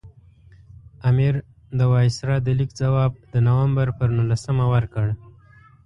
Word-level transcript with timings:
امیر 1.09 1.33
د 1.79 1.81
وایسرا 1.93 2.35
د 2.43 2.47
لیک 2.59 2.71
ځواب 2.81 3.11
د 3.33 3.35
نومبر 3.47 3.87
پر 3.97 4.09
نولسمه 4.17 4.65
ورکړ. 4.73 5.05